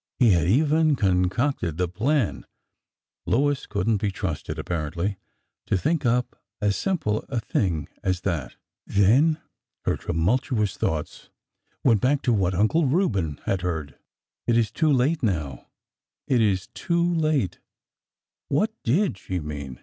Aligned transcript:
''...He 0.18 0.30
had 0.32 0.48
even 0.48 0.96
concocted 0.96 1.76
the 1.76 1.86
plan— 1.86 2.44
Lois 3.26 3.64
could 3.66 3.88
n't 3.88 4.00
be 4.00 4.10
trusted, 4.10 4.58
apparently, 4.58 5.18
to 5.66 5.78
think 5.78 6.04
up 6.04 6.34
as 6.60 6.74
simple 6.76 7.18
a 7.28 7.38
thing 7.38 7.88
as 8.02 8.22
that! 8.22 8.56
Then 8.88 9.40
her 9.84 9.96
tumultuous 9.96 10.76
thoughts 10.76 11.30
went 11.84 12.00
back 12.00 12.22
to 12.22 12.32
what 12.32 12.54
Uncle 12.54 12.86
Reuben 12.86 13.40
had 13.44 13.62
heard: 13.62 13.96
It 14.48 14.58
is 14.58 14.72
too 14.72 14.92
late 14.92 15.22
now 15.22 15.68
1 16.26 16.38
it 16.40 16.40
is 16.40 16.66
too 16.74 17.14
late 17.14 17.60
1" 18.48 18.56
What 18.58 18.72
did 18.82 19.16
she 19.16 19.38
mean? 19.38 19.78